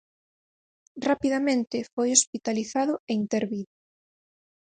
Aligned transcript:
Rapidamente 1.09 1.77
foi 1.93 2.09
hospitalizado 2.11 2.93
e 3.09 3.11
intervido. 3.21 3.73